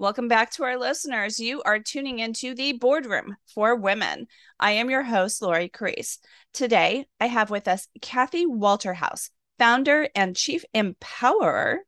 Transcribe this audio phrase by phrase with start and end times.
[0.00, 1.40] Welcome back to our listeners.
[1.40, 4.28] You are tuning into the boardroom for women.
[4.60, 6.18] I am your host, Lori Carrese.
[6.52, 11.78] Today, I have with us Kathy Walterhouse, founder and chief empowerer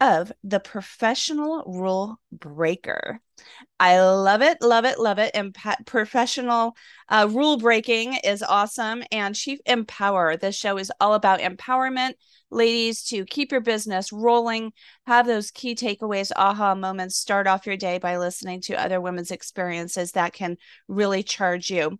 [0.00, 3.20] of the Professional Rule Breaker.
[3.78, 5.32] I love it, love it, love it.
[5.34, 6.76] Imp- professional
[7.10, 9.02] uh, rule breaking is awesome.
[9.12, 12.14] And Chief Empower, this show is all about empowerment
[12.50, 14.72] ladies to keep your business rolling,
[15.06, 19.30] have those key takeaways, aha moments, start off your day by listening to other women's
[19.30, 20.56] experiences that can
[20.86, 21.98] really charge you.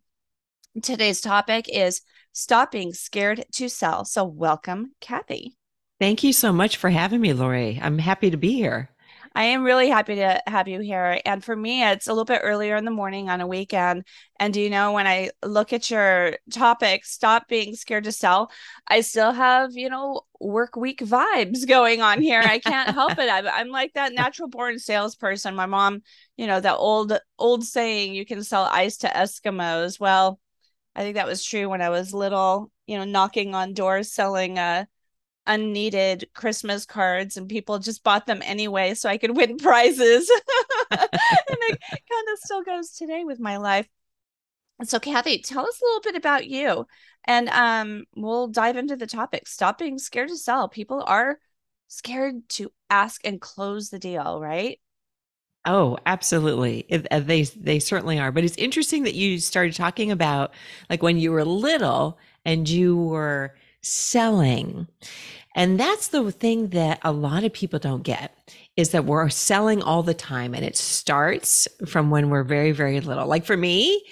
[0.83, 4.05] Today's topic is stop being scared to sell.
[4.05, 5.57] So, welcome, Kathy.
[5.99, 7.81] Thank you so much for having me, Lori.
[7.83, 8.91] I'm happy to be here.
[9.39, 11.21] I am really happy to have you here.
[11.25, 14.05] And for me, it's a little bit earlier in the morning on a weekend.
[14.41, 18.51] And do you know, when I look at your topic, stop being scared to sell,
[18.89, 22.41] I still have, you know, work week vibes going on here.
[22.41, 23.31] I can't help it.
[23.31, 25.55] I'm, I'm like that natural born salesperson.
[25.55, 26.03] My mom,
[26.37, 30.01] you know, that old, old saying, you can sell ice to Eskimos.
[30.01, 30.41] Well,
[30.97, 34.59] I think that was true when I was little, you know, knocking on doors selling
[34.59, 34.87] uh
[35.49, 40.31] unneeded Christmas cards and people just bought them anyway so I could win prizes.
[40.91, 43.89] and it kind of still goes today with my life.
[44.85, 46.87] So Kathy, tell us a little bit about you
[47.25, 49.49] and um we'll dive into the topic.
[49.49, 50.69] Stop being scared to sell.
[50.69, 51.39] People are
[51.89, 54.79] scared to ask and close the deal, right?
[55.65, 56.87] Oh, absolutely.
[57.11, 58.33] Uh, they they certainly are.
[58.33, 60.55] But it's interesting that you started talking about
[60.89, 64.87] like when you were little and you were selling.
[65.55, 69.83] And that's the thing that a lot of people don't get is that we're selling
[69.83, 73.27] all the time and it starts from when we're very very little.
[73.27, 74.05] Like for me,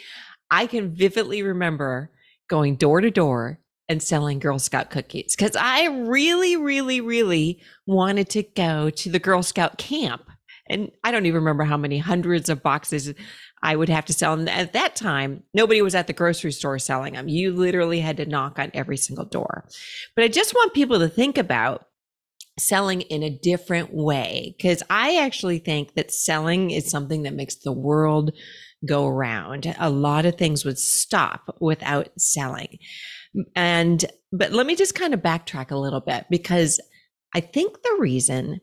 [0.51, 2.11] I can vividly remember
[2.49, 8.29] going door to door and selling Girl Scout cookies cuz I really really really wanted
[8.31, 10.29] to go to the Girl Scout camp.
[10.69, 13.15] And I don't even remember how many hundreds of boxes
[13.63, 14.35] I would have to sell.
[14.35, 17.29] And at that time, nobody was at the grocery store selling them.
[17.29, 19.67] You literally had to knock on every single door.
[20.15, 21.87] But I just want people to think about
[22.59, 27.57] selling in a different way because I actually think that selling is something that makes
[27.57, 28.33] the world
[28.87, 29.75] go around.
[29.79, 32.79] A lot of things would stop without selling.
[33.55, 36.81] And, but let me just kind of backtrack a little bit because
[37.35, 38.61] I think the reason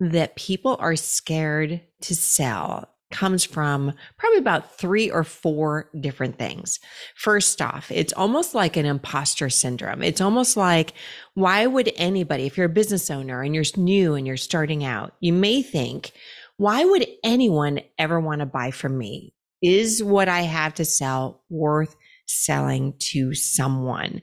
[0.00, 6.80] that people are scared to sell comes from probably about three or four different things.
[7.14, 10.02] First off, it's almost like an imposter syndrome.
[10.02, 10.92] It's almost like,
[11.34, 15.14] why would anybody, if you're a business owner and you're new and you're starting out,
[15.20, 16.12] you may think,
[16.56, 19.34] why would anyone ever want to buy from me?
[19.62, 21.96] Is what I have to sell worth
[22.26, 24.20] selling to someone?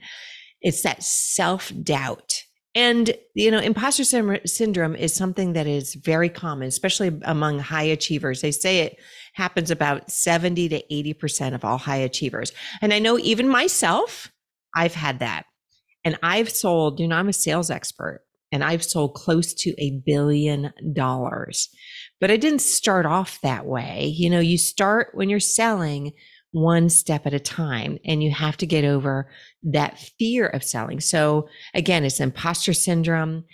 [0.60, 6.66] It's that self doubt and, you know, imposter syndrome is something that is very common,
[6.66, 8.40] especially among high achievers.
[8.40, 8.98] They say it
[9.34, 12.52] happens about 70 to 80% of all high achievers.
[12.80, 14.32] And I know even myself,
[14.74, 15.44] I've had that.
[16.04, 20.00] And I've sold, you know, I'm a sales expert and I've sold close to a
[20.04, 21.68] billion dollars.
[22.20, 24.12] But I didn't start off that way.
[24.16, 26.12] You know, you start when you're selling
[26.54, 29.28] one step at a time and you have to get over
[29.64, 31.00] that fear of selling.
[31.00, 33.44] So again, it's imposter syndrome.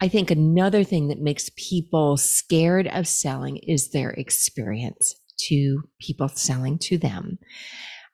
[0.00, 5.14] I think another thing that makes people scared of selling is their experience
[5.48, 7.38] to people selling to them.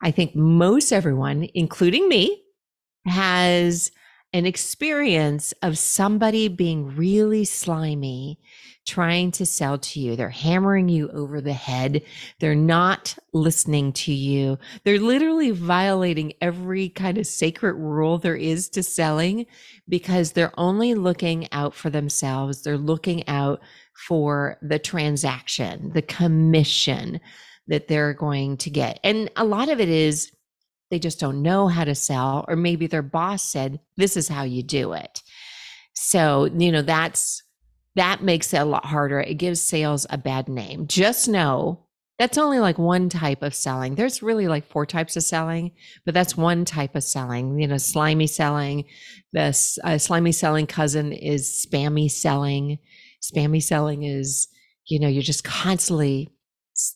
[0.03, 2.43] I think most everyone, including me,
[3.07, 3.91] has
[4.33, 8.39] an experience of somebody being really slimy
[8.89, 10.15] trying to sell to you.
[10.15, 12.01] They're hammering you over the head.
[12.39, 14.57] They're not listening to you.
[14.83, 19.45] They're literally violating every kind of sacred rule there is to selling
[19.87, 22.63] because they're only looking out for themselves.
[22.63, 23.61] They're looking out
[24.07, 27.19] for the transaction, the commission
[27.67, 28.99] that they're going to get.
[29.03, 30.31] And a lot of it is
[30.89, 34.43] they just don't know how to sell, or maybe their boss said, This is how
[34.43, 35.21] you do it.
[35.93, 37.43] So, you know, that's
[37.95, 39.19] that makes it a lot harder.
[39.19, 40.87] It gives sales a bad name.
[40.87, 41.85] Just know
[42.19, 43.95] that's only like one type of selling.
[43.95, 45.71] There's really like four types of selling,
[46.05, 47.57] but that's one type of selling.
[47.57, 48.85] You know, slimy selling.
[49.31, 52.79] The uh, slimy selling cousin is spammy selling.
[53.23, 54.49] Spammy selling is,
[54.85, 56.29] you know, you're just constantly,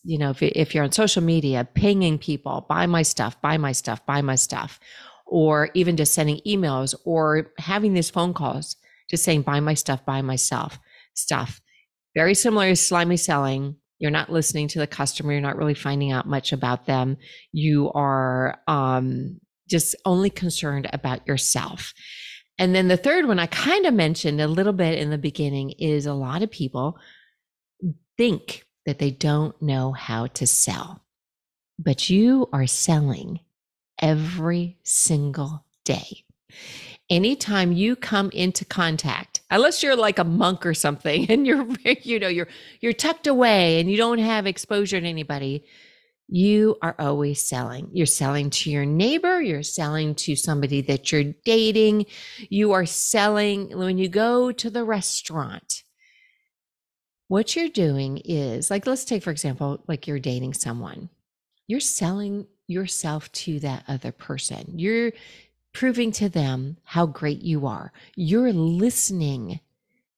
[0.04, 3.72] you know, if, if you're on social media, pinging people, buy my stuff, buy my
[3.72, 4.80] stuff, buy my stuff,
[5.26, 8.76] or even just sending emails or having these phone calls
[9.10, 10.80] just saying, buy my stuff, buy myself
[11.14, 11.62] stuff.
[12.16, 13.76] Very similar to slimy selling.
[14.00, 15.32] You're not listening to the customer.
[15.32, 17.18] You're not really finding out much about them.
[17.52, 19.40] You are um,
[19.70, 21.94] just only concerned about yourself.
[22.58, 25.72] And then the third one I kind of mentioned a little bit in the beginning
[25.72, 26.98] is a lot of people
[28.18, 31.02] think that they don't know how to sell,
[31.80, 33.40] but you are selling
[34.02, 36.24] every single day.
[37.10, 41.68] Anytime you come into contact, unless you're like a monk or something and you're
[42.02, 42.48] you know you're
[42.82, 45.66] you're tucked away and you don't have exposure to anybody,
[46.28, 47.90] you are always selling.
[47.94, 52.06] You're selling to your neighbor, you're selling to somebody that you're dating,
[52.50, 55.83] you are selling when you go to the restaurant.
[57.34, 61.10] What you're doing is like, let's take, for example, like you're dating someone,
[61.66, 64.78] you're selling yourself to that other person.
[64.78, 65.14] You're
[65.74, 67.92] proving to them how great you are.
[68.16, 69.62] You're listening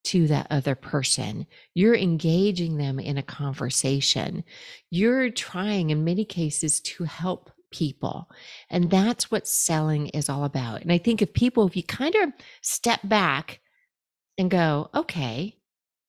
[0.04, 1.48] to that other person.
[1.74, 4.44] You're engaging them in a conversation.
[4.92, 8.30] You're trying, in many cases, to help people.
[8.70, 10.82] And that's what selling is all about.
[10.82, 13.62] And I think if people, if you kind of step back
[14.38, 15.56] and go, okay,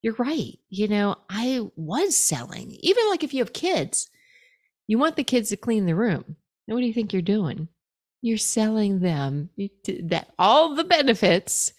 [0.07, 0.57] you're right.
[0.69, 4.09] You know, I was selling, even like if you have kids,
[4.87, 6.37] you want the kids to clean the room.
[6.67, 7.67] What do you think you're doing?
[8.23, 9.51] You're selling them
[10.05, 11.73] that all the benefits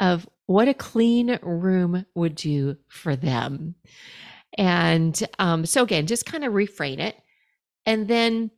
[0.00, 3.76] of what a clean room would do for them.
[4.58, 7.14] And um, so, again, just kind of reframe it.
[7.86, 8.50] And then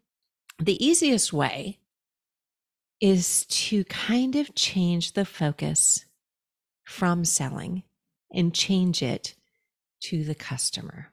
[0.58, 1.78] the easiest way
[3.02, 6.06] is to kind of change the focus
[6.86, 7.82] from selling
[8.32, 9.34] and change it
[10.00, 11.08] to the customer.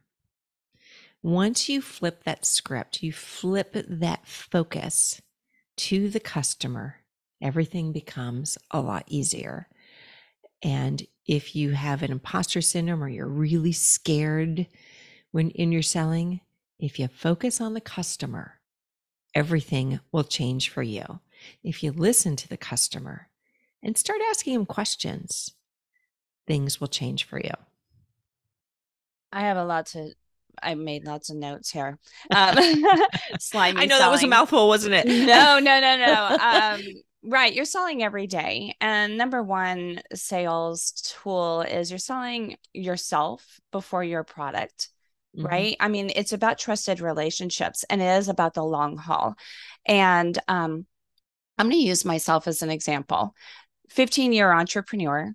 [1.23, 5.21] Once you flip that script, you flip that focus
[5.75, 6.97] to the customer,
[7.41, 9.67] everything becomes a lot easier.
[10.61, 14.67] And if you have an imposter syndrome or you're really scared
[15.31, 16.41] when in your selling,
[16.79, 18.59] if you focus on the customer,
[19.33, 21.19] everything will change for you.
[21.63, 23.29] If you listen to the customer
[23.83, 25.51] and start asking them questions,
[26.47, 27.53] things will change for you.
[29.31, 30.13] I have a lot to
[30.63, 31.99] I made lots of notes here.
[32.33, 32.57] Um,
[33.39, 33.81] slimy.
[33.81, 33.99] I know selling.
[33.99, 35.05] that was a mouthful, wasn't it?
[35.05, 36.37] no, no, no, no.
[36.41, 36.81] Um,
[37.27, 37.55] Right.
[37.55, 38.75] You're selling every day.
[38.79, 44.89] And number one sales tool is you're selling yourself before your product.
[45.35, 45.47] Mm-hmm.
[45.47, 45.77] Right.
[45.79, 49.35] I mean, it's about trusted relationships and it is about the long haul.
[49.87, 50.85] And um,
[51.57, 53.33] I'm going to use myself as an example
[53.89, 55.33] 15 year entrepreneur.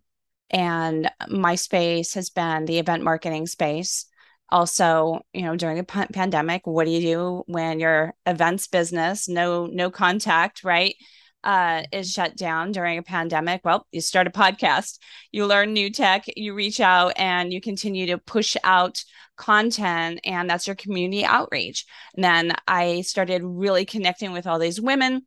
[0.50, 4.06] And my space has been the event marketing space
[4.52, 9.66] also you know during a pandemic what do you do when your events business no
[9.66, 10.96] no contact right
[11.44, 14.98] uh, is shut down during a pandemic, well, you start a podcast,
[15.32, 19.02] you learn new tech, you reach out and you continue to push out
[19.36, 21.86] content, and that's your community outreach.
[22.14, 25.26] And then I started really connecting with all these women.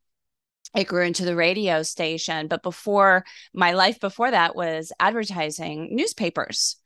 [0.75, 6.78] I grew into the radio station, but before my life before that was advertising newspapers.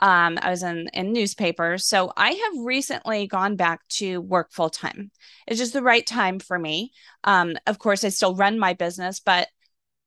[0.00, 1.86] Um, I was in, in newspapers.
[1.86, 5.10] So I have recently gone back to work full time.
[5.46, 6.92] It's just the right time for me.
[7.22, 9.48] Um, of course, I still run my business, but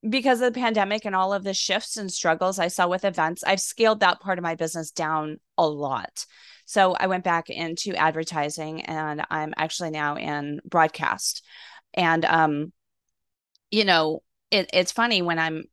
[0.08, 3.44] because of the pandemic and all of the shifts and struggles I saw with events,
[3.44, 6.26] I've scaled that part of my business down a lot.
[6.66, 11.44] So I went back into advertising and I'm actually now in broadcast.
[11.94, 12.74] And um,
[13.72, 15.66] you know, it, it's funny when I'm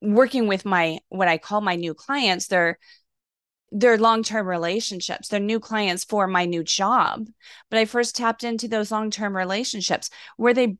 [0.00, 2.78] working with my what I call my new clients, they're
[3.70, 5.28] they're long-term relationships.
[5.28, 7.26] They're new clients for my new job.
[7.70, 10.76] But i first tapped into those long-term relationships where they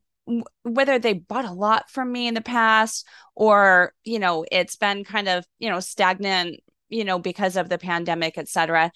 [0.63, 5.03] whether they bought a lot from me in the past or you know it's been
[5.03, 8.91] kind of you know stagnant you know because of the pandemic etc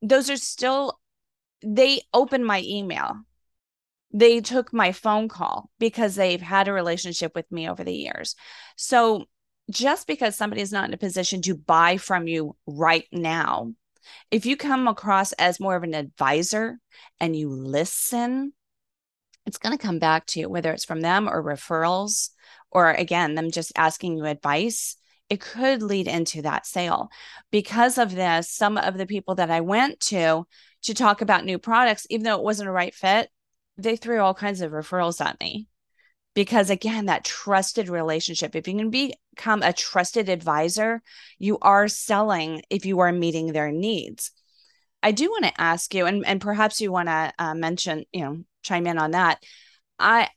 [0.00, 1.00] those are still
[1.62, 3.16] they open my email
[4.16, 8.34] they took my phone call because they've had a relationship with me over the years
[8.76, 9.26] so
[9.70, 13.72] just because somebody is not in a position to buy from you right now,
[14.30, 16.78] if you come across as more of an advisor
[17.20, 18.52] and you listen,
[19.46, 22.30] it's going to come back to you, whether it's from them or referrals,
[22.70, 24.96] or again, them just asking you advice.
[25.30, 27.08] It could lead into that sale.
[27.50, 30.46] Because of this, some of the people that I went to
[30.82, 33.30] to talk about new products, even though it wasn't a right fit,
[33.76, 35.68] they threw all kinds of referrals at me.
[36.34, 41.00] Because again that trusted relationship if you can become a trusted advisor
[41.38, 44.32] you are selling if you are meeting their needs.
[45.02, 48.24] I do want to ask you and, and perhaps you want to uh, mention you
[48.24, 49.42] know chime in on that.
[49.98, 50.28] I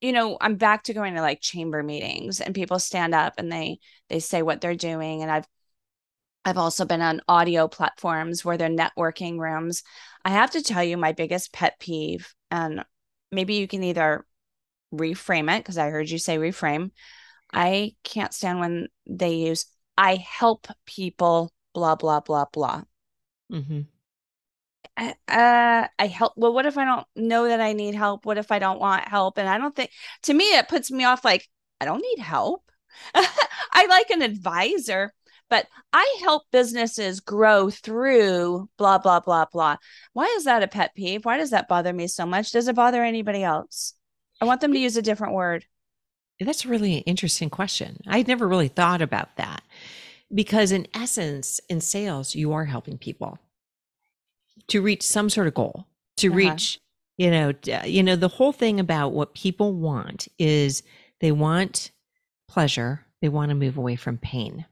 [0.00, 3.50] you know i'm back to going to like chamber meetings and people stand up and
[3.50, 5.22] they they say what they're doing.
[5.22, 5.46] And i've
[6.44, 9.82] i've also been on audio platforms where they're networking rooms.
[10.24, 12.84] I have to tell you my biggest pet peeve and
[13.32, 14.24] maybe you can either
[14.94, 16.90] reframe it because I heard you say reframe.
[17.52, 22.82] I can't stand when they use I help people, blah, blah, blah, blah.
[23.52, 23.80] Mm-hmm.
[24.96, 25.12] uh,
[25.98, 26.32] I help.
[26.36, 28.26] Well, what if I don't know that I need help?
[28.26, 29.38] What if I don't want help?
[29.38, 29.90] And I don't think,
[30.22, 31.48] to me, it puts me off like,
[31.80, 32.68] I don't need help.
[33.14, 35.12] I like an advisor,
[35.50, 39.76] but I help businesses grow through blah, blah, blah, blah.
[40.12, 41.24] Why is that a pet peeve?
[41.24, 42.52] Why does that bother me so much?
[42.52, 43.94] Does it bother anybody else?
[44.40, 45.64] I want them to use a different word.
[46.40, 48.00] That's a really interesting question.
[48.06, 49.62] I'd never really thought about that
[50.32, 53.38] because, in essence, in sales, you are helping people
[54.68, 55.86] to reach some sort of goal,
[56.16, 56.36] to uh-huh.
[56.36, 56.80] reach,
[57.16, 57.52] you know,
[57.84, 60.82] you know, the whole thing about what people want is
[61.20, 61.92] they want
[62.48, 64.66] pleasure, they want to move away from pain.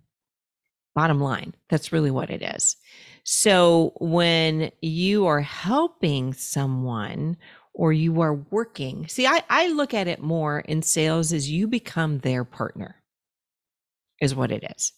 [0.95, 2.77] Bottom line, that's really what it is.
[3.25, 7.37] So when you are helping someone
[7.73, 11.67] or you are working, see, I, I look at it more in sales as you
[11.67, 12.97] become their partner,
[14.21, 14.93] is what it is.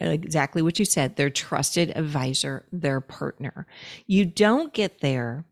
[0.00, 3.68] Uh, exactly what you said their trusted advisor their partner.
[4.06, 5.44] You don't get there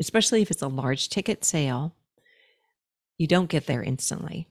[0.00, 1.94] especially if it's a large ticket sale
[3.18, 4.48] you don't get there instantly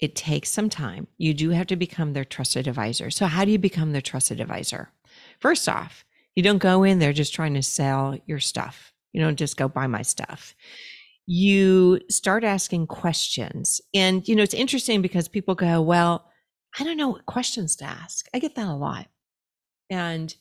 [0.00, 1.06] it takes some time.
[1.18, 3.10] You do have to become their trusted advisor.
[3.10, 4.90] So, how do you become their trusted advisor?
[5.38, 6.04] First off,
[6.34, 8.92] you don't go in there just trying to sell your stuff.
[9.12, 10.54] You don't just go buy my stuff.
[11.26, 13.80] You start asking questions.
[13.94, 16.26] And, you know, it's interesting because people go, well,
[16.78, 18.26] I don't know what questions to ask.
[18.32, 19.08] I get that a lot.
[19.90, 20.34] And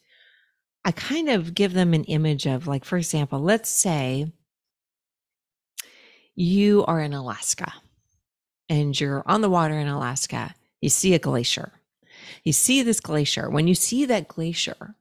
[0.85, 4.31] I kind of give them an image of, like, for example, let's say
[6.35, 7.73] you are in Alaska
[8.69, 11.73] and you're on the water in Alaska, you see a glacier.
[12.43, 13.49] You see this glacier.
[13.49, 14.95] When you see that glacier,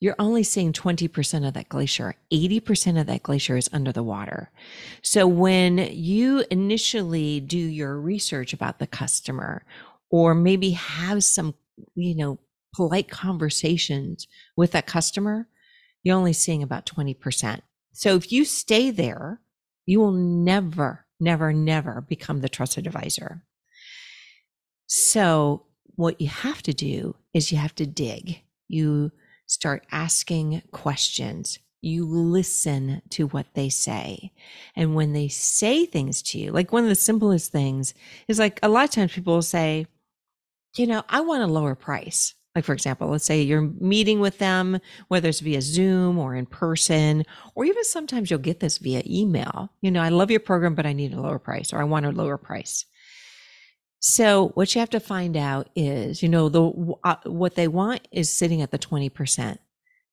[0.00, 2.16] you're only seeing 20% of that glacier.
[2.32, 4.50] 80% of that glacier is under the water.
[5.00, 9.64] So when you initially do your research about the customer
[10.10, 11.54] or maybe have some,
[11.94, 12.40] you know,
[12.74, 14.26] polite conversations
[14.56, 15.46] with that customer,
[16.02, 17.60] you're only seeing about 20%.
[17.92, 19.40] So if you stay there,
[19.86, 23.42] you will never never, never become the trusted advisor.
[24.86, 28.42] So, what you have to do is you have to dig.
[28.68, 29.12] You
[29.46, 31.58] start asking questions.
[31.80, 34.32] You listen to what they say.
[34.76, 37.94] And when they say things to you, like one of the simplest things
[38.28, 39.86] is like a lot of times people will say,
[40.76, 42.34] you know, I want a lower price.
[42.54, 44.78] Like, for example, let's say you're meeting with them,
[45.08, 49.70] whether it's via Zoom or in person, or even sometimes you'll get this via email.
[49.80, 52.04] You know, I love your program, but I need a lower price or I want
[52.04, 52.84] a lower price.
[54.00, 58.08] So, what you have to find out is, you know, the uh, what they want
[58.10, 59.58] is sitting at the 20%.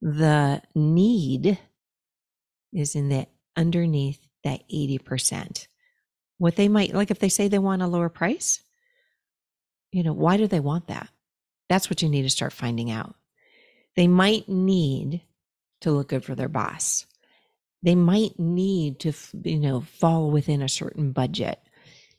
[0.01, 1.57] The need
[2.71, 3.27] is in the
[3.57, 5.67] underneath that 80%.
[6.37, 8.61] What they might like if they say they want a lower price,
[9.91, 11.09] you know, why do they want that?
[11.69, 13.15] That's what you need to start finding out.
[13.95, 15.21] They might need
[15.81, 17.05] to look good for their boss.
[17.81, 21.59] They might need to, you know, fall within a certain budget.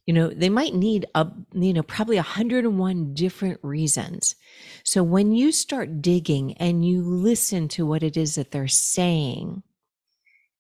[0.07, 4.35] You know, they might need a, you know, probably 101 different reasons.
[4.83, 9.63] So when you start digging and you listen to what it is that they're saying,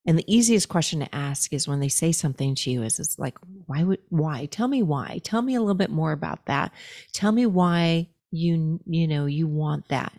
[0.06, 3.18] and the easiest question to ask is when they say something to you is, is
[3.18, 4.46] like, why would, why?
[4.46, 5.20] Tell me why.
[5.24, 6.72] Tell me a little bit more about that.
[7.12, 10.12] Tell me why you you know you want that.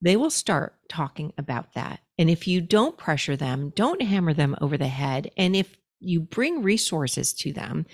[0.00, 2.00] They will start talking about that.
[2.18, 5.30] And if you don't pressure them don't hammer them over the head.
[5.36, 7.86] And if you bring resources to them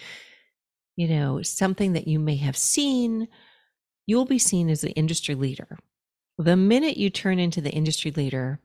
[0.96, 3.28] you know something that you may have seen
[4.06, 5.78] you'll be seen as the industry leader.
[6.36, 8.60] The minute you turn into the industry leader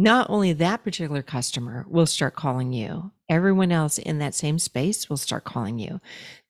[0.00, 5.10] not only that particular customer will start calling you, everyone else in that same space
[5.10, 6.00] will start calling you.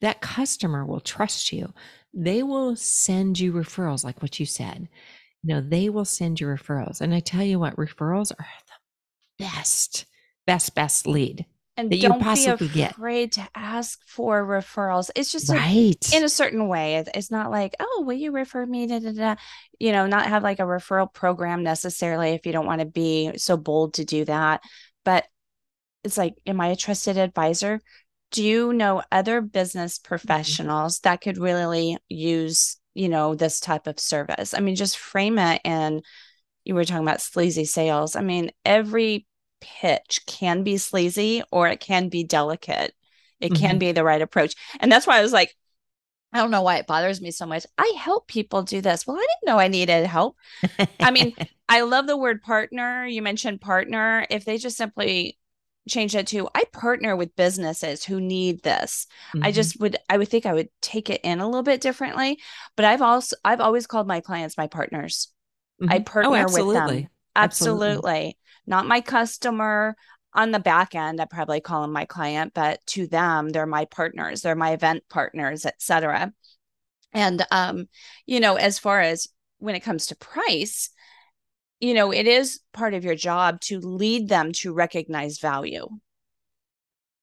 [0.03, 1.73] That customer will trust you
[2.15, 4.89] they will send you referrals, like what you said.
[5.43, 7.01] You know, they will send you referrals.
[7.01, 8.47] And I tell you what, referrals are
[9.39, 10.07] the best,
[10.47, 11.47] best, best lead
[11.79, 13.45] and that don't you be afraid get.
[13.45, 15.11] to ask for referrals.
[15.15, 17.05] It's just right like, in a certain way.
[17.15, 18.89] It's not like, oh, will you refer me?
[18.89, 19.37] Da, da, da.
[19.79, 23.33] You know, not have like a referral program necessarily if you don't want to be
[23.37, 24.61] so bold to do that.
[25.05, 25.27] But
[26.03, 27.81] it's like, am I a trusted advisor?
[28.31, 30.09] Do you know other business mm-hmm.
[30.09, 35.39] professionals that could really use you know this type of service i mean just frame
[35.39, 36.05] it and
[36.65, 39.27] you were talking about sleazy sales i mean every
[39.61, 42.93] pitch can be sleazy or it can be delicate
[43.41, 43.63] it mm-hmm.
[43.63, 45.55] can be the right approach and that's why i was like
[46.33, 47.65] I don't know why it bothers me so much.
[47.79, 49.07] I help people do this.
[49.07, 50.37] Well, I didn't know I needed help.
[51.01, 51.35] I mean,
[51.69, 53.07] I love the word partner.
[53.07, 54.27] You mentioned partner.
[54.29, 55.38] If they just simply
[55.89, 59.07] change that to I partner with businesses who need this.
[59.35, 59.45] Mm-hmm.
[59.45, 62.39] I just would I would think I would take it in a little bit differently,
[62.77, 65.33] but I've also I've always called my clients my partners.
[65.83, 65.93] Mm-hmm.
[65.93, 66.77] I oh, partner oh, with them.
[66.87, 67.09] Absolutely.
[67.37, 68.39] absolutely.
[68.67, 69.97] not my customer
[70.35, 71.21] on the back end.
[71.21, 75.05] I probably call them my client, but to them, they're my partners, they're my event
[75.09, 76.33] partners, etc.
[77.13, 77.89] And um,
[78.27, 79.29] you know, as far as
[79.59, 80.91] when it comes to price,
[81.81, 85.89] you know, it is part of your job to lead them to recognize value.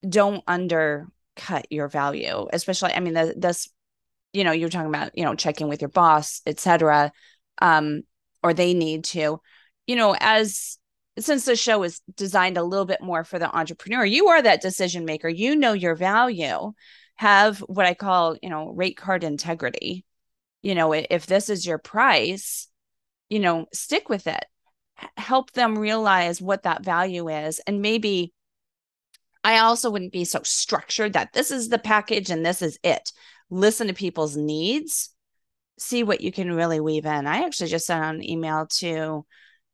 [0.08, 2.94] Don't undercut your value, especially.
[2.94, 3.70] I mean, the, this,
[4.34, 7.12] you know, you're talking about, you know, checking with your boss, etc.
[7.62, 8.04] Um,
[8.44, 9.42] or they need to,
[9.88, 10.78] you know, as
[11.18, 14.62] since the show is designed a little bit more for the entrepreneur, you are that
[14.62, 15.30] decision maker.
[15.30, 16.74] You know your value.
[17.16, 20.06] Have what I call, you know, rate card integrity.
[20.62, 22.68] You know, if this is your price,
[23.36, 24.46] you know, stick with it.
[25.18, 27.60] Help them realize what that value is.
[27.68, 28.32] And maybe
[29.44, 33.12] I also wouldn't be so structured that this is the package and this is it.
[33.50, 35.10] Listen to people's needs,
[35.78, 37.28] see what you can really weave in.
[37.28, 39.26] I actually just sent an email to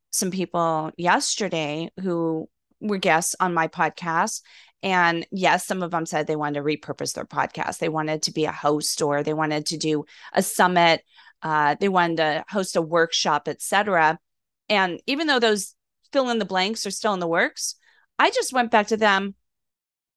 [0.09, 2.49] some people yesterday who
[2.79, 4.41] were guests on my podcast.
[4.81, 7.77] And yes, some of them said they wanted to repurpose their podcast.
[7.77, 11.03] They wanted to be a host or they wanted to do a summit
[11.43, 14.19] uh, they wanted to host a workshop, etc.
[14.69, 15.75] And even though those
[16.11, 17.75] fill in the blanks are still in the works,
[18.19, 19.35] I just went back to them.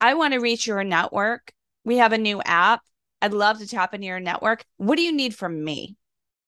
[0.00, 1.52] I want to reach your network.
[1.84, 2.82] We have a new app.
[3.22, 4.64] I'd love to tap into your network.
[4.76, 5.96] What do you need from me?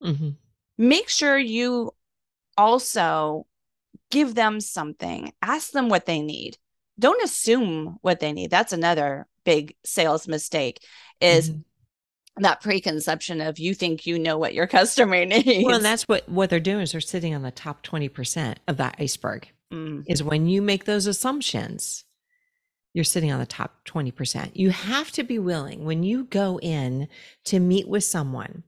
[0.02, 0.30] Mm-hmm.
[0.78, 1.92] Make sure you
[2.58, 3.46] also
[4.10, 6.58] give them something, ask them what they need.
[6.98, 8.50] Don't assume what they need.
[8.50, 10.82] That's another big sales mistake
[11.20, 11.60] is mm-hmm
[12.38, 15.64] that preconception of you think you know what your customer needs.
[15.64, 18.76] Well, and that's what what they're doing is they're sitting on the top 20% of
[18.76, 19.48] that iceberg.
[19.72, 20.04] Mm.
[20.06, 22.04] Is when you make those assumptions,
[22.94, 24.52] you're sitting on the top 20%.
[24.54, 27.08] You have to be willing when you go in
[27.44, 28.62] to meet with someone,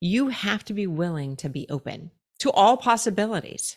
[0.00, 3.76] you have to be willing to be open to all possibilities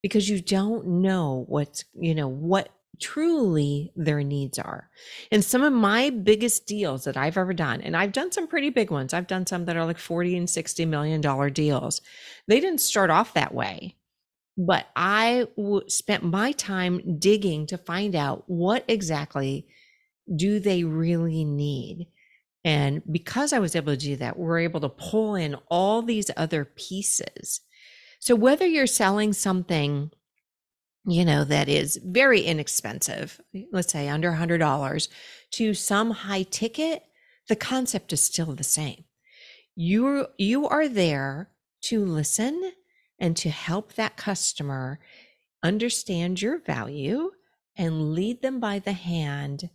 [0.00, 2.68] because you don't know what's, you know, what
[3.00, 4.90] truly their needs are.
[5.30, 8.70] And some of my biggest deals that I've ever done, and I've done some pretty
[8.70, 12.00] big ones, I've done some that are like 40 and 60 million dollar deals.
[12.46, 13.96] They didn't start off that way.
[14.56, 19.66] But I w- spent my time digging to find out what exactly
[20.34, 22.06] do they really need.
[22.64, 26.30] And because I was able to do that, we're able to pull in all these
[26.36, 27.60] other pieces.
[28.20, 30.10] So whether you're selling something
[31.06, 33.40] you know, that is very inexpensive,
[33.72, 35.08] let's say under a $100,
[35.52, 37.02] to some high ticket,
[37.48, 39.04] the concept is still the same.
[39.76, 41.50] You you are there
[41.82, 42.72] to listen
[43.18, 45.00] and to help that customer
[45.62, 47.32] understand your value
[47.76, 49.68] and lead them by the hand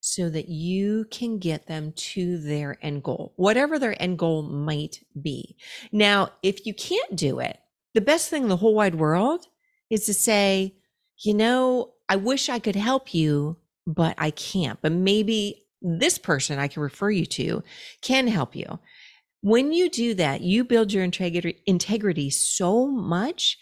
[0.00, 5.04] so that you can get them to their end goal, whatever their end goal might
[5.20, 5.56] be.
[5.92, 7.58] Now, if you can't do it,
[7.94, 9.46] the best thing in the whole wide world
[9.92, 10.74] is to say,
[11.18, 14.80] you know, I wish I could help you, but I can't.
[14.80, 17.62] But maybe this person I can refer you to
[18.00, 18.78] can help you.
[19.42, 23.58] When you do that, you build your integrity, so much.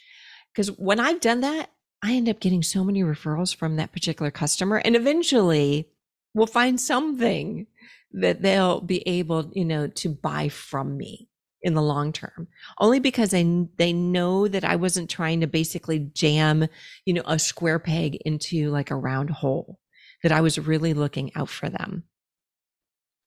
[0.53, 1.71] Because when I've done that,
[2.03, 4.77] I end up getting so many referrals from that particular customer.
[4.77, 5.88] And eventually
[6.33, 7.66] we'll find something
[8.12, 11.30] that they'll be able, you know, to buy from me
[11.62, 15.99] in the long term only because they they know that I wasn't trying to basically
[15.99, 16.66] jam
[17.05, 19.79] you know a square peg into like a round hole
[20.23, 22.05] that I was really looking out for them.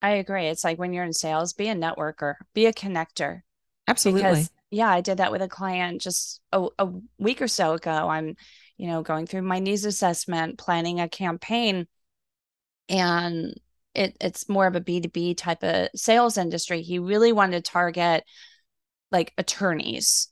[0.01, 3.41] I agree it's like when you're in sales be a networker be a connector.
[3.87, 4.21] Absolutely.
[4.21, 8.09] Because, yeah I did that with a client just a, a week or so ago
[8.09, 8.35] I'm
[8.77, 11.87] you know going through my needs assessment planning a campaign
[12.89, 13.59] and
[13.95, 16.81] it, it's more of a B2B type of sales industry.
[16.81, 18.23] He really wanted to target
[19.11, 20.29] like attorneys.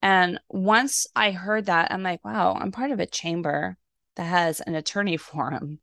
[0.00, 3.76] And once I heard that, I'm like, wow, I'm part of a chamber
[4.16, 5.80] that has an attorney forum.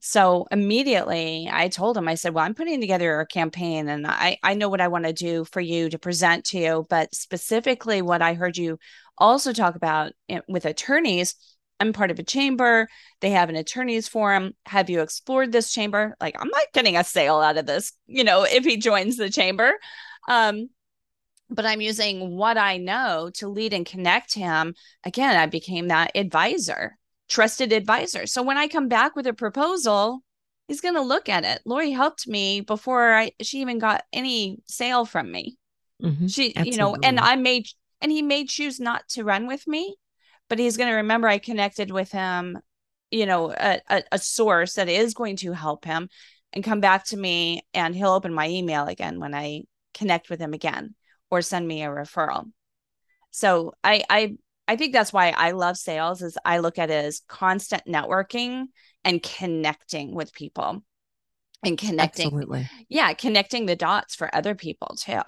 [0.00, 4.36] So immediately I told him, I said, Well, I'm putting together a campaign and I,
[4.42, 6.86] I know what I want to do for you to present to you.
[6.90, 8.78] But specifically, what I heard you
[9.16, 11.36] also talk about eh, with attorneys
[11.78, 12.88] I'm part of a chamber.
[13.20, 14.54] They have an attorney's forum.
[14.66, 16.16] Have you explored this chamber?
[16.20, 19.30] Like, I'm not getting a sale out of this, you know, if he joins the
[19.30, 19.74] chamber.
[20.28, 20.70] Um,
[21.48, 24.74] but I'm using what I know to lead and connect him.
[25.04, 28.26] Again, I became that advisor, trusted advisor.
[28.26, 30.22] So when I come back with a proposal,
[30.66, 31.60] he's going to look at it.
[31.64, 35.56] Lori helped me before I she even got any sale from me.
[36.02, 36.72] Mm-hmm, she, absolutely.
[36.72, 37.66] you know, and I made
[38.00, 39.96] and he may choose not to run with me
[40.48, 42.58] but he's going to remember I connected with him,
[43.10, 46.08] you know, a, a, a, source that is going to help him
[46.52, 49.62] and come back to me and he'll open my email again when I
[49.94, 50.94] connect with him again
[51.30, 52.50] or send me a referral.
[53.30, 54.36] So I, I,
[54.68, 58.66] I think that's why I love sales is I look at it as constant networking
[59.04, 60.82] and connecting with people
[61.62, 62.26] and connecting.
[62.26, 62.68] Absolutely.
[62.88, 65.20] Yeah, connecting the dots for other people too.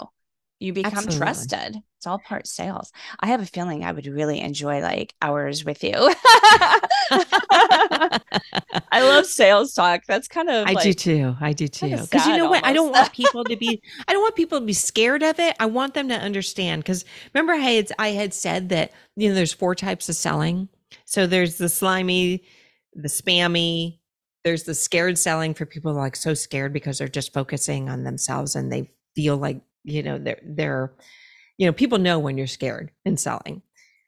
[0.60, 1.18] You become Absolutely.
[1.18, 1.76] trusted.
[1.98, 2.92] It's all part sales.
[3.20, 5.92] I have a feeling I would really enjoy like hours with you.
[7.10, 8.20] I
[8.94, 10.02] love sales talk.
[10.06, 11.36] That's kind of I like, do too.
[11.40, 11.96] I do too.
[11.96, 12.64] Because you know what?
[12.64, 15.56] I don't want people to be I don't want people to be scared of it.
[15.60, 16.82] I want them to understand.
[16.82, 20.68] Because remember I had I had said that, you know, there's four types of selling.
[21.04, 22.44] So there's the slimy,
[22.94, 23.98] the spammy,
[24.44, 28.56] there's the scared selling for people like so scared because they're just focusing on themselves
[28.56, 30.92] and they feel like, you know, they're they're,
[31.56, 33.62] you know, people know when you're scared in selling.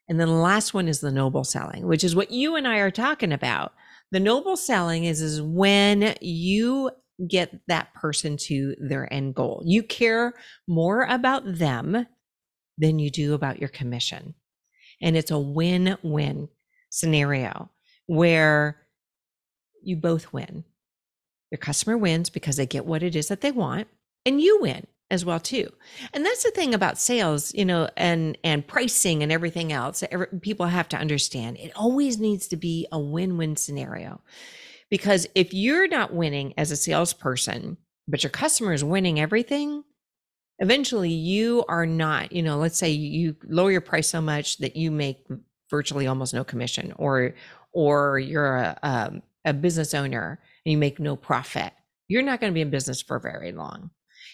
[0.07, 2.77] And then the last one is the noble selling, which is what you and I
[2.77, 3.73] are talking about.
[4.11, 6.91] The noble selling is is when you
[7.27, 9.61] get that person to their end goal.
[9.65, 10.33] You care
[10.67, 12.07] more about them
[12.77, 14.33] than you do about your commission.
[15.01, 16.49] And it's a win-win
[16.89, 17.69] scenario
[18.07, 18.81] where
[19.83, 20.63] you both win.
[21.51, 23.87] Your customer wins because they get what it is that they want
[24.25, 25.69] and you win as well too.
[26.13, 30.03] And that's the thing about sales, you know, and and pricing and everything else.
[30.09, 34.21] Every, people have to understand it always needs to be a win-win scenario.
[34.89, 39.83] Because if you're not winning as a salesperson, but your customer is winning everything,
[40.59, 44.75] eventually you are not, you know, let's say you lower your price so much that
[44.75, 45.25] you make
[45.69, 47.35] virtually almost no commission or
[47.73, 51.73] or you're a um, a business owner and you make no profit.
[52.07, 53.91] You're not going to be in business for very long.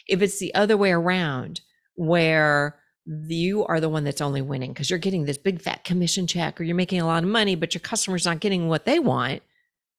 [0.08, 1.62] If it's the other way around
[1.96, 6.28] where you are the one that's only winning because you're getting this big fat commission
[6.28, 9.00] check or you're making a lot of money but your customer's not getting what they
[9.00, 9.42] want,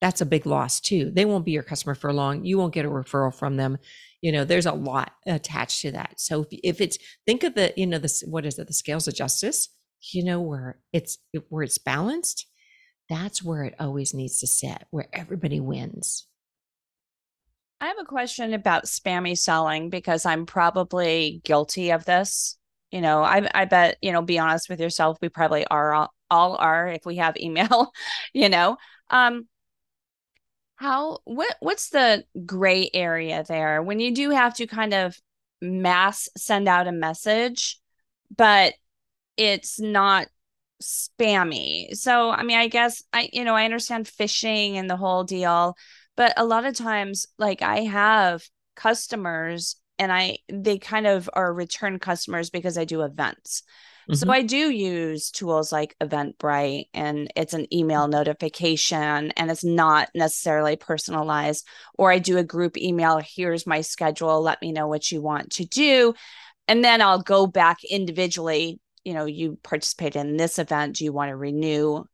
[0.01, 1.11] that's a big loss too.
[1.11, 2.45] They won't be your customer for long.
[2.45, 3.79] You won't get a referral from them.
[4.21, 6.21] You know, there's a lot attached to that.
[6.21, 9.09] So if, if it's think of the, you know, this what is it, the scales
[9.09, 9.71] of justice,
[10.13, 11.19] you know, where it's
[11.49, 12.47] where it's balanced,
[13.09, 16.27] that's where it always needs to sit, where everybody wins.
[17.81, 22.57] I have a question about spammy selling because I'm probably guilty of this.
[22.91, 26.15] You know, I I bet, you know, be honest with yourself, we probably are all,
[26.31, 27.93] all are if we have email,
[28.33, 28.77] you know.
[29.11, 29.47] Um
[30.77, 35.17] how what what's the gray area there when you do have to kind of
[35.61, 37.81] mass send out a message,
[38.37, 38.75] but
[39.37, 40.29] it's not
[40.83, 41.97] spammy.
[41.97, 45.77] So, I mean, I guess I, you know, I understand phishing and the whole deal,
[46.19, 48.43] but a lot of times, like I have
[48.77, 53.63] customers and I, they kind of are return customers because I do events.
[54.13, 54.33] So Mhm.
[54.33, 60.77] I do use tools like Eventbrite and it's an email notification and it's not necessarily
[60.77, 61.67] personalized.
[61.99, 65.53] Or I do a group email, here's my schedule, let me know what you want
[65.53, 66.15] to do.
[66.69, 70.97] And then I'll go back individually you know, you participated in this event.
[70.97, 72.05] Do you want to renew?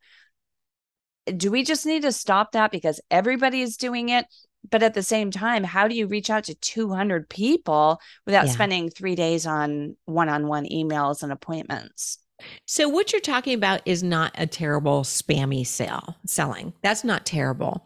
[1.37, 4.25] Do we just need to stop that because everybody is doing it?
[4.69, 8.51] But at the same time, how do you reach out to 200 people without Yeah.
[8.51, 12.17] spending three days on one on one emails and appointments?
[12.65, 16.73] So what you're talking about is not a terrible spammy sale selling.
[16.83, 17.85] That's not terrible.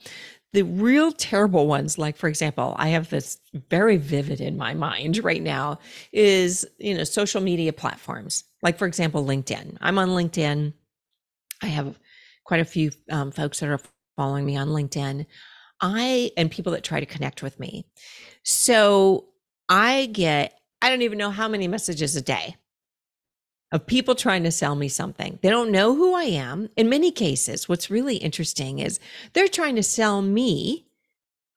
[0.53, 3.37] The real terrible ones, like for example, I have this
[3.69, 5.77] very vivid in my mind right now,
[6.11, 8.45] is you know social media platforms.
[8.63, 9.77] Like for example, LinkedIn.
[9.81, 10.73] I'm on LinkedIn.
[11.61, 11.99] I have
[12.49, 13.79] quite a few um, folks that are
[14.17, 15.23] following me on LinkedIn.
[15.81, 17.85] I and people that try to connect with me.
[18.43, 19.27] So
[19.69, 22.55] I get I don't even know how many messages a day
[23.71, 25.37] of people trying to sell me something.
[25.43, 26.69] They don't know who I am.
[26.75, 28.99] In many cases, what's really interesting is
[29.33, 30.87] they're trying to sell me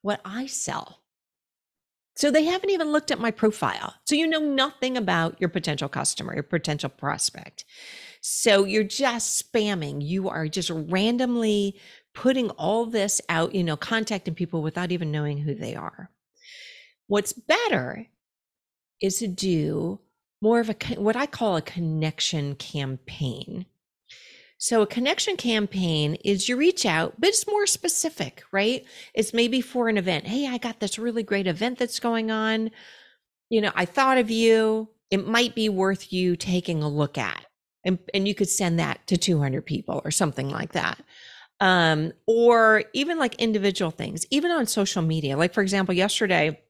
[0.02, 0.98] what I sell.
[2.16, 3.94] So they haven't even looked at my profile.
[4.04, 7.64] So you know nothing about your potential customer, your potential prospect.
[8.24, 9.98] So you're just spamming.
[10.00, 11.76] You are just randomly
[12.14, 16.08] putting all this out, you know, contacting people without even knowing who they are.
[17.08, 18.06] What's better
[19.00, 19.98] is to do
[20.40, 23.66] more of a what I call a connection campaign.
[24.56, 28.84] So a connection campaign is you reach out, but it's more specific, right?
[29.14, 30.28] It's maybe for an event.
[30.28, 32.70] Hey, I got this really great event that's going on.
[33.50, 34.90] You know, I thought of you.
[35.10, 37.44] It might be worth you taking a look at.
[37.84, 41.02] And, and you could send that to 200 people or something like that.
[41.60, 45.36] Um, or even like individual things, even on social media.
[45.36, 46.60] Like, for example, yesterday,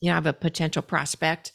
[0.00, 1.52] you know, I have a potential prospect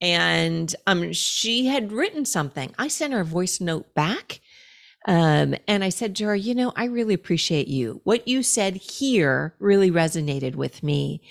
[0.00, 4.40] and um she had written something i sent her a voice note back
[5.06, 8.76] um and i said to her you know i really appreciate you what you said
[8.76, 11.22] here really resonated with me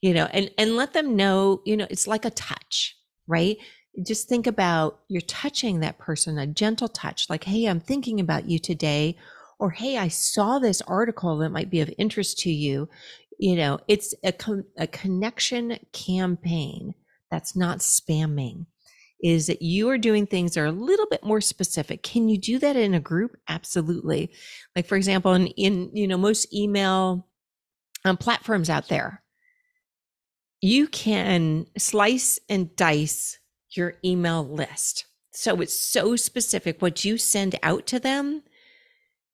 [0.00, 3.58] you know and and let them know you know it's like a touch right
[4.06, 8.48] just think about you're touching that person, a gentle touch, like, hey, I'm thinking about
[8.48, 9.16] you today.
[9.58, 12.88] Or, hey, I saw this article that might be of interest to you.
[13.38, 16.94] You know, it's a, con- a connection campaign
[17.30, 18.66] that's not spamming
[19.22, 22.02] is that you are doing things that are a little bit more specific.
[22.02, 23.36] Can you do that in a group?
[23.48, 24.32] Absolutely.
[24.74, 27.28] Like for example, in, in you know most email
[28.04, 29.22] um, platforms out there,
[30.60, 33.38] you can slice and dice
[33.76, 35.06] your email list.
[35.32, 36.82] So it's so specific.
[36.82, 38.42] What you send out to them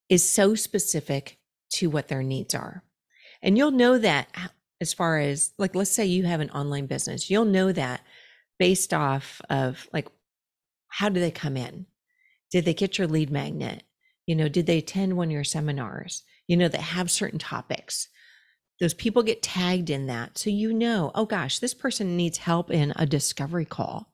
[0.09, 1.39] is so specific
[1.75, 2.83] to what their needs are.
[3.43, 4.29] And you'll know that
[4.81, 8.01] as far as like let's say you have an online business, you'll know that
[8.59, 10.09] based off of like
[10.89, 11.87] how do they come in
[12.51, 13.83] did they get your lead magnet
[14.27, 18.09] you know did they attend one of your seminars you know that have certain topics
[18.81, 20.39] those people get tagged in that.
[20.39, 24.13] So you know oh gosh this person needs help in a discovery call.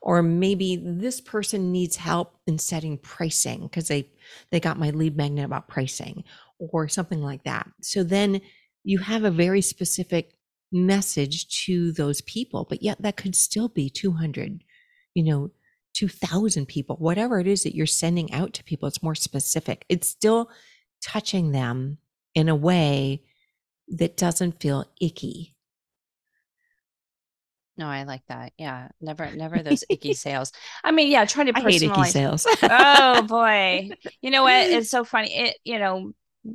[0.00, 4.08] Or maybe this person needs help in setting pricing because they
[4.50, 6.24] they got my lead magnet about pricing
[6.58, 7.68] or something like that.
[7.82, 8.40] So then
[8.84, 10.34] you have a very specific
[10.72, 14.64] message to those people but yet that could still be 200
[15.14, 15.50] you know
[15.94, 19.84] 2000 people whatever it is that you're sending out to people it's more specific.
[19.88, 20.50] It's still
[21.02, 21.98] touching them
[22.34, 23.22] in a way
[23.98, 25.54] that doesn't feel icky.
[27.76, 30.52] No i like that yeah never never those icky sales.
[30.84, 32.46] I mean yeah trying to personalize I hate icky sales.
[32.62, 33.90] Oh boy.
[34.20, 34.70] You know what?
[34.70, 36.12] It's so funny it you know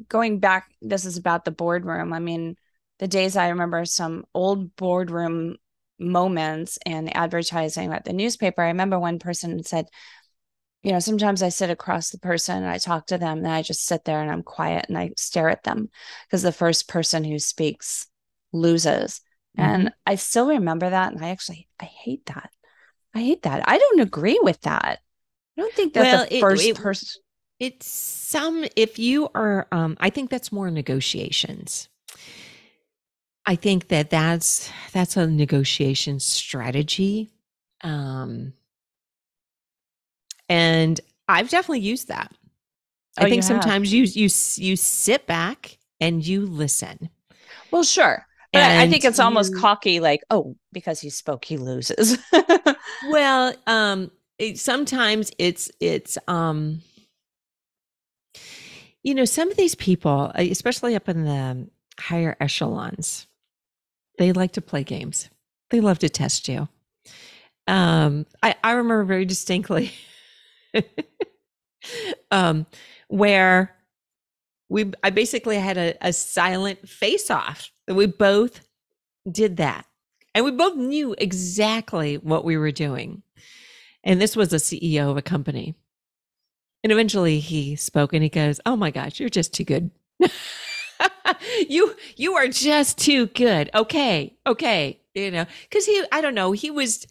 [0.08, 2.56] going back this is about the boardroom i mean
[3.00, 5.56] the days I remember some old boardroom
[5.98, 8.62] moments and advertising at the newspaper.
[8.62, 9.88] I remember one person said,
[10.84, 13.62] you know, sometimes I sit across the person and I talk to them and I
[13.62, 15.90] just sit there and I'm quiet and I stare at them
[16.26, 18.08] because the first person who speaks
[18.54, 19.22] loses.
[19.58, 19.70] Mm-hmm.
[19.70, 21.12] And I still remember that.
[21.12, 22.52] And I actually, I hate that.
[23.14, 23.64] I hate that.
[23.68, 25.00] I don't agree with that.
[25.58, 27.22] I don't think that well, the first person.
[27.60, 31.90] It's some, if you are, um, I think that's more negotiations.
[33.46, 37.32] I think that that's that's a negotiation strategy.
[37.82, 38.54] Um,
[40.50, 42.32] and I've definitely used that.
[43.20, 47.10] Oh, I think sometimes you you you sit back and you listen.
[47.72, 48.26] Well, sure.
[48.52, 52.18] But and I think it's almost you, cocky, like, oh, because he spoke, he loses.
[53.10, 54.10] well, um,
[54.40, 56.82] it, sometimes it's it's um,
[59.04, 63.28] you know, some of these people, especially up in the higher echelons,
[64.18, 65.30] they like to play games.
[65.70, 66.68] They love to test you.
[67.68, 69.92] Um, I, I remember very distinctly
[72.32, 72.66] um,
[73.08, 73.76] where
[74.70, 77.72] we I basically had a, a silent face off.
[77.88, 78.62] That we both
[79.30, 79.86] did that.
[80.36, 83.24] And we both knew exactly what we were doing.
[84.04, 85.76] And this was a CEO of a company.
[86.84, 89.92] And eventually he spoke and he goes, Oh my gosh, you're just too good.
[91.68, 93.70] you you are just too good.
[93.74, 97.08] Okay, okay, you know, because he, I don't know, he was.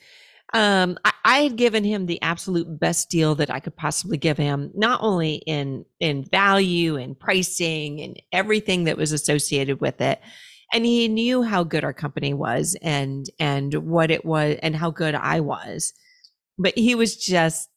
[0.55, 4.39] Um, I, I had given him the absolute best deal that I could possibly give
[4.39, 10.21] him, not only in in value and pricing and everything that was associated with it,
[10.73, 14.91] and he knew how good our company was and and what it was and how
[14.91, 15.93] good I was,
[16.59, 17.69] but he was just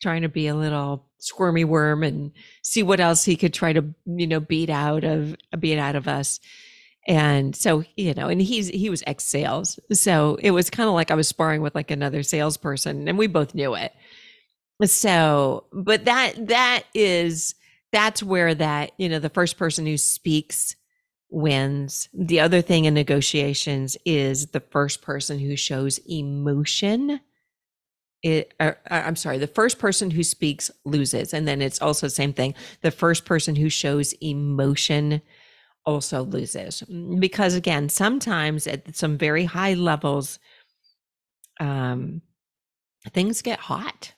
[0.00, 2.32] trying to be a little squirmy worm and
[2.62, 6.08] see what else he could try to you know beat out of beat out of
[6.08, 6.40] us
[7.08, 10.94] and so you know and he's he was ex sales so it was kind of
[10.94, 13.92] like i was sparring with like another salesperson and we both knew it.
[14.84, 17.54] So but that that is
[17.92, 20.76] that's where that you know the first person who speaks
[21.28, 22.08] wins.
[22.14, 27.20] The other thing in negotiations is the first person who shows emotion
[28.22, 31.34] it uh, uh, i'm sorry the first person who speaks loses.
[31.34, 32.54] And then it's also the same thing.
[32.82, 35.22] The first person who shows emotion
[35.86, 36.82] also loses
[37.18, 40.38] because again sometimes at some very high levels
[41.58, 42.20] um
[43.12, 44.12] things get hot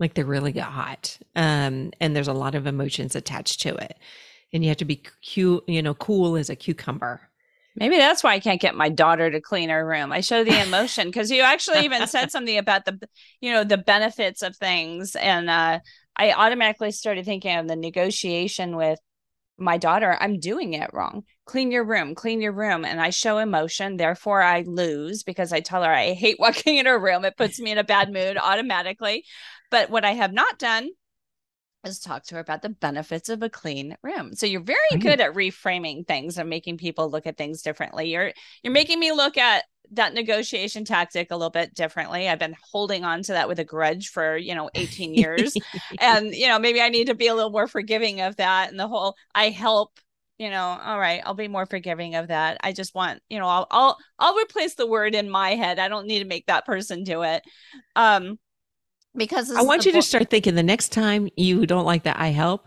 [0.00, 3.96] like they really get hot um and there's a lot of emotions attached to it
[4.52, 5.02] and you have to be
[5.34, 7.20] cu- you know cool as a cucumber
[7.74, 10.12] Maybe that's why I can't get my daughter to clean her room.
[10.12, 13.00] I show the emotion because you actually even said something about the,
[13.40, 15.16] you know, the benefits of things.
[15.16, 15.80] And uh,
[16.16, 18.98] I automatically started thinking of the negotiation with
[19.58, 20.16] my daughter.
[20.20, 21.24] I'm doing it wrong.
[21.44, 22.84] Clean your room, clean your room.
[22.84, 23.96] And I show emotion.
[23.96, 27.24] Therefore, I lose because I tell her I hate walking in her room.
[27.24, 29.24] It puts me in a bad mood automatically.
[29.70, 30.90] But what I have not done
[31.84, 34.34] is talk to her about the benefits of a clean room.
[34.34, 35.02] So you're very right.
[35.02, 38.10] good at reframing things and making people look at things differently.
[38.10, 42.28] You're you're making me look at that negotiation tactic a little bit differently.
[42.28, 45.54] I've been holding on to that with a grudge for, you know, 18 years.
[46.00, 48.70] and, you know, maybe I need to be a little more forgiving of that.
[48.70, 49.98] And the whole I help,
[50.38, 52.58] you know, all right, I'll be more forgiving of that.
[52.62, 55.78] I just want, you know, I'll I'll I'll replace the word in my head.
[55.78, 57.42] I don't need to make that person do it.
[57.94, 58.38] Um
[59.14, 62.18] because I want you bo- to start thinking the next time you don't like that
[62.18, 62.66] I help,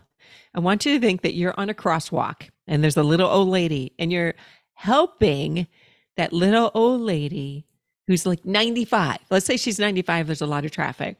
[0.54, 3.48] I want you to think that you're on a crosswalk and there's a little old
[3.48, 4.34] lady and you're
[4.74, 5.66] helping
[6.16, 7.66] that little old lady
[8.06, 9.18] who's like 95.
[9.30, 11.16] Let's say she's 95, there's a lot of traffic.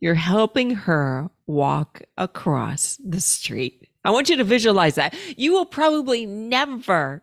[0.00, 3.88] You're helping her walk across the street.
[4.04, 5.14] I want you to visualize that.
[5.36, 7.22] You will probably never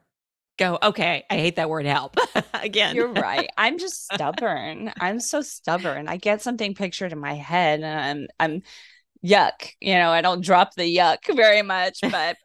[0.58, 2.18] go, okay, I hate that word help
[2.54, 2.96] again.
[2.96, 3.50] You're right.
[3.58, 4.92] I'm just stubborn.
[5.00, 6.08] I'm so stubborn.
[6.08, 8.62] I get something pictured in my head and I'm, I'm
[9.26, 9.72] yuck.
[9.80, 12.00] You know, I don't drop the yuck very much.
[12.02, 12.38] But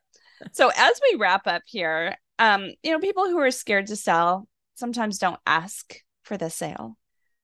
[0.52, 4.48] so as we wrap up here, um, you know, people who are scared to sell
[4.74, 6.96] sometimes don't ask for the sale.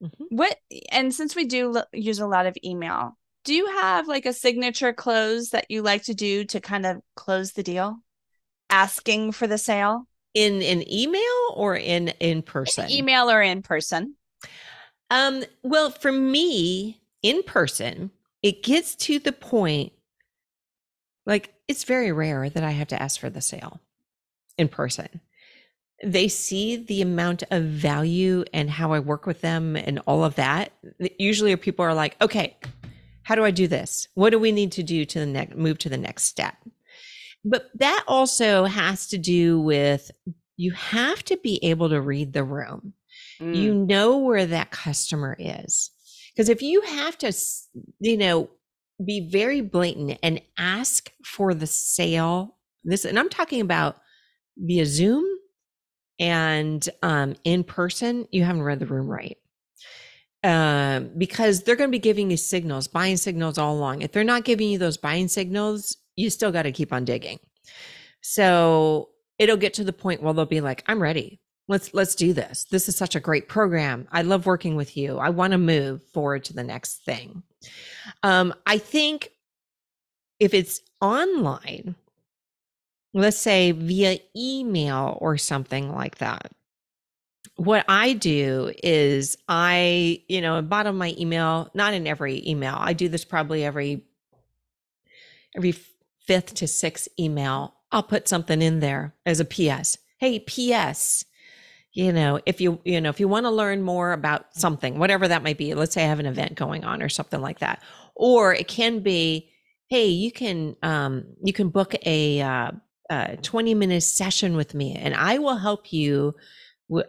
[0.03, 0.23] Mm-hmm.
[0.29, 0.57] What,
[0.91, 4.33] and since we do l- use a lot of email, do you have like a
[4.33, 7.97] signature close that you like to do to kind of close the deal?
[8.69, 10.07] Asking for the sale?
[10.35, 12.91] in an email or in in person?
[12.91, 14.15] email or in person?
[15.09, 18.11] Um, well, for me, in person,
[18.43, 19.93] it gets to the point
[21.25, 23.79] like it's very rare that I have to ask for the sale
[24.57, 25.21] in person.
[26.03, 30.35] They see the amount of value and how I work with them and all of
[30.35, 30.71] that.
[31.17, 32.57] Usually people are like, okay,
[33.23, 34.07] how do I do this?
[34.13, 36.55] What do we need to do to the next move to the next step?
[37.43, 40.11] But that also has to do with
[40.57, 42.93] you have to be able to read the room.
[43.39, 43.55] Mm.
[43.55, 45.91] You know where that customer is.
[46.33, 47.33] Because if you have to,
[47.99, 48.49] you know,
[49.03, 53.97] be very blatant and ask for the sale, this, and I'm talking about
[54.57, 55.25] via Zoom
[56.19, 59.37] and um, in person, you haven't read the room right.
[60.43, 64.03] Um, because they're going to be giving you signals, buying signals all along.
[64.03, 67.39] If they're not giving you those buying signals, you still got to keep on digging.
[68.21, 71.41] So it'll get to the point where they'll be like, I'm ready.
[71.67, 72.65] Let's let's do this.
[72.65, 74.07] This is such a great program.
[74.11, 75.17] I love working with you.
[75.17, 77.41] I want to move forward to the next thing.
[78.21, 79.31] Um, I think
[80.39, 81.95] if it's online,
[83.15, 86.51] let's say via email or something like that,
[87.55, 92.75] what I do is I, you know, bottom of my email, not in every email.
[92.77, 94.03] I do this probably every
[95.55, 95.73] every
[96.19, 99.97] fifth to sixth email, I'll put something in there as a PS.
[100.17, 101.25] Hey, PS,
[101.93, 105.27] you know, if you, you know, if you want to learn more about something, whatever
[105.27, 107.81] that might be, let's say I have an event going on or something like that.
[108.15, 109.49] Or it can be,
[109.87, 112.71] hey, you can, um, you can book a, uh,
[113.09, 116.35] a 20 minute session with me and I will help you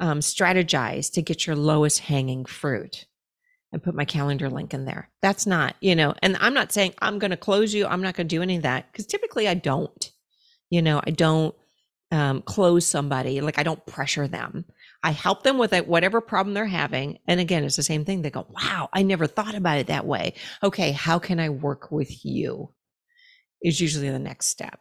[0.01, 3.07] um, strategize to get your lowest hanging fruit
[3.73, 5.11] and put my calendar link in there.
[5.23, 7.87] That's not, you know, and I'm not saying I'm going to close you.
[7.87, 10.11] I'm not going to do any of that because typically I don't.
[10.71, 11.55] You know, I don't
[12.11, 14.65] um, close somebody, like I don't pressure them.
[15.03, 17.19] I help them with it, whatever problem they're having.
[17.29, 18.23] And again, it's the same thing.
[18.23, 20.35] They go, wow, I never thought about it that way.
[20.63, 22.73] Okay, how can I work with you?
[23.63, 24.81] Is usually the next step.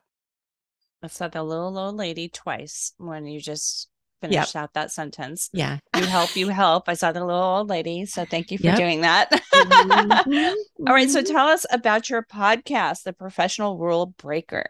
[1.04, 3.90] I said the little old lady twice when you just
[4.22, 4.64] finished yep.
[4.64, 5.50] out that sentence.
[5.54, 5.80] Yeah.
[5.96, 6.90] You help, you help.
[6.90, 8.06] I saw the little old lady.
[8.06, 8.78] So thank you for yep.
[8.78, 9.32] doing that.
[9.32, 10.54] mm-hmm.
[10.88, 11.10] All right.
[11.10, 14.68] So tell us about your podcast, The Professional Rule Breaker.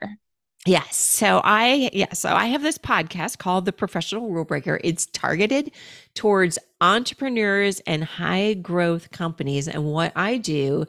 [0.68, 0.96] Yes.
[0.96, 4.80] So I yeah, so I have this podcast called The Professional Rule Breaker.
[4.84, 5.72] It's targeted
[6.16, 10.86] towards entrepreneurs and high growth companies and what I do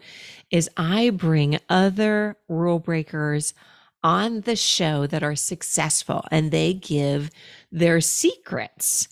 [0.50, 3.52] is I bring other rule breakers
[4.02, 7.30] on the show that are successful and they give
[7.72, 9.08] their secrets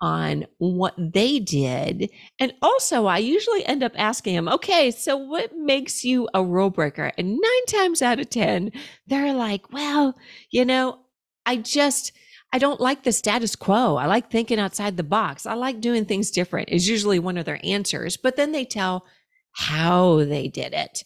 [0.00, 2.10] on what they did.
[2.38, 6.70] And also, I usually end up asking them, okay, so what makes you a rule
[6.70, 7.10] breaker?
[7.18, 8.70] And nine times out of 10,
[9.08, 10.16] they're like, well,
[10.50, 11.00] you know,
[11.44, 12.12] I just,
[12.52, 13.96] I don't like the status quo.
[13.96, 15.46] I like thinking outside the box.
[15.46, 18.16] I like doing things different, is usually one of their answers.
[18.16, 19.04] But then they tell
[19.52, 21.02] how they did it.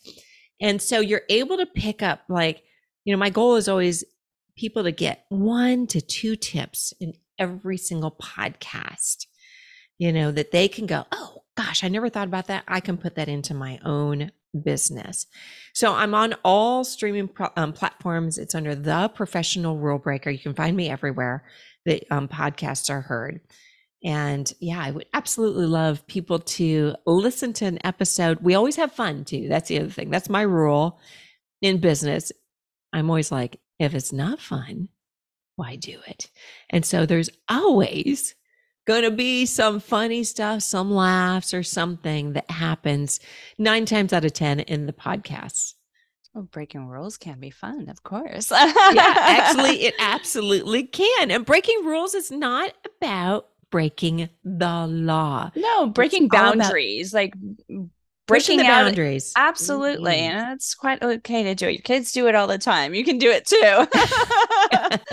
[0.60, 2.62] And so you're able to pick up, like,
[3.04, 4.04] you know, my goal is always
[4.56, 9.26] people to get one to two tips in every single podcast,
[9.98, 12.64] you know, that they can go, oh gosh, I never thought about that.
[12.68, 14.30] I can put that into my own
[14.64, 15.26] business.
[15.74, 18.38] So I'm on all streaming pro- um, platforms.
[18.38, 20.30] It's under the professional rule breaker.
[20.30, 21.44] You can find me everywhere
[21.86, 23.40] that um, podcasts are heard.
[24.04, 28.38] And yeah, I would absolutely love people to listen to an episode.
[28.40, 29.48] We always have fun too.
[29.48, 30.10] That's the other thing.
[30.10, 30.98] That's my rule.
[31.62, 32.32] in business,
[32.92, 34.88] I'm always like, if it's not fun,
[35.56, 36.30] why do it?
[36.70, 38.34] And so there's always
[38.86, 43.20] going to be some funny stuff, some laughs or something that happens
[43.58, 45.74] nine times out of 10 in the podcasts.
[46.34, 48.50] Well, breaking rules can be fun, of course.
[48.50, 51.30] yeah, actually, it absolutely can.
[51.30, 55.50] And breaking rules is not about breaking the law.
[55.54, 57.34] No, breaking boundaries, like
[58.26, 59.32] breaking the out, boundaries.
[59.36, 60.12] Absolutely.
[60.12, 60.38] Mm-hmm.
[60.38, 61.72] And it's quite okay to do it.
[61.72, 62.94] Your kids do it all the time.
[62.94, 63.86] You can do it too.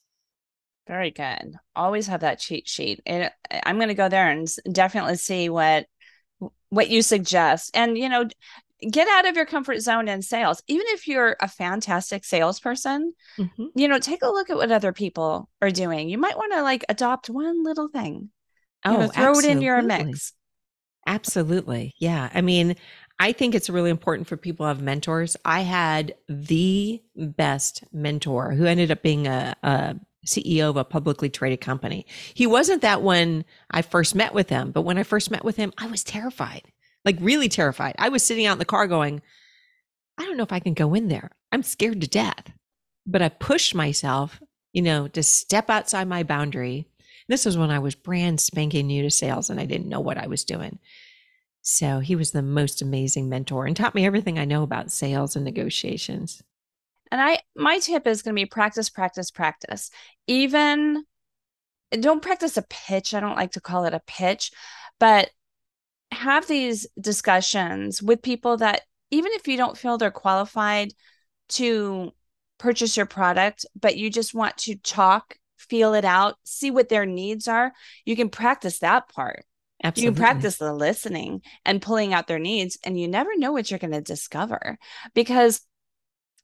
[0.86, 1.56] Very good.
[1.76, 3.02] Always have that cheat sheet.
[3.04, 3.28] And uh,
[3.64, 5.86] I'm going to go there and definitely see what
[6.68, 7.70] what you suggest.
[7.74, 8.28] And, you know,
[8.90, 10.62] get out of your comfort zone in sales.
[10.68, 13.66] Even if you're a fantastic salesperson, mm-hmm.
[13.74, 16.08] you know, take a look at what other people are doing.
[16.08, 18.30] You might want to like adopt one little thing.
[18.84, 19.50] Oh, you know, throw absolutely.
[19.50, 20.32] it in your mix.
[21.06, 21.94] Absolutely.
[21.98, 22.30] Yeah.
[22.32, 22.76] I mean,
[23.18, 25.36] I think it's really important for people to have mentors.
[25.44, 31.28] I had the best mentor who ended up being a, a CEO of a publicly
[31.28, 32.06] traded company.
[32.34, 35.56] He wasn't that when I first met with him, but when I first met with
[35.56, 36.62] him, I was terrified,
[37.04, 37.94] like really terrified.
[37.98, 39.22] I was sitting out in the car going,
[40.18, 41.30] I don't know if I can go in there.
[41.52, 42.52] I'm scared to death.
[43.06, 44.42] But I pushed myself,
[44.72, 46.88] you know, to step outside my boundary.
[47.28, 50.18] This was when I was brand spanking new to sales and I didn't know what
[50.18, 50.78] I was doing.
[51.62, 55.36] So he was the most amazing mentor and taught me everything I know about sales
[55.36, 56.42] and negotiations.
[57.10, 59.90] And I my tip is going to be practice, practice, practice.
[60.26, 61.04] Even
[61.90, 63.14] don't practice a pitch.
[63.14, 64.50] I don't like to call it a pitch,
[64.98, 65.30] but
[66.12, 70.92] have these discussions with people that even if you don't feel they're qualified
[71.50, 72.12] to
[72.58, 77.06] purchase your product, but you just want to talk, feel it out, see what their
[77.06, 77.72] needs are,
[78.04, 79.44] you can practice that part.
[79.82, 80.06] Absolutely.
[80.06, 83.70] You can practice the listening and pulling out their needs, and you never know what
[83.70, 84.76] you're going to discover
[85.14, 85.60] because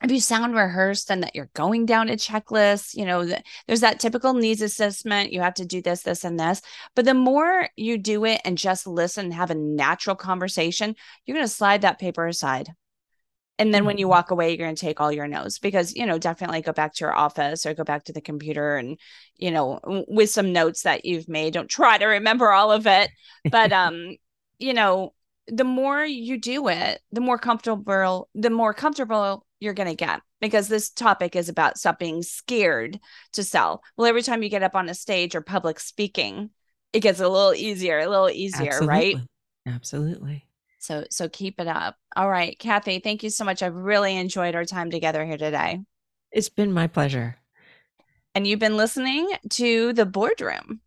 [0.05, 3.25] if you sound rehearsed and that you're going down a checklist, you know,
[3.67, 5.33] there's that typical needs assessment.
[5.33, 6.61] You have to do this, this, and this.
[6.95, 10.95] But the more you do it and just listen and have a natural conversation,
[11.25, 12.69] you're going to slide that paper aside.
[13.59, 13.87] And then mm-hmm.
[13.87, 14.11] when you mm-hmm.
[14.11, 16.93] walk away, you're going to take all your notes because, you know, definitely go back
[16.95, 18.99] to your office or go back to the computer and,
[19.39, 21.55] you know, with some notes that you've made.
[21.55, 23.11] Don't try to remember all of it.
[23.51, 24.17] But, um,
[24.59, 25.15] you know,
[25.47, 30.21] the more you do it, the more comfortable, the more comfortable you're going to get
[30.41, 33.01] because this topic is about stop being scared
[33.33, 33.83] to sell.
[33.97, 36.51] Well, every time you get up on a stage or public speaking,
[36.93, 38.89] it gets a little easier, a little easier, Absolutely.
[38.89, 39.17] right?
[39.67, 40.47] Absolutely.
[40.79, 41.97] So so keep it up.
[42.15, 43.63] All right, Kathy, thank you so much.
[43.63, 45.81] I've really enjoyed our time together here today.
[46.31, 47.37] It's been my pleasure.
[48.35, 50.81] And you've been listening to The Boardroom.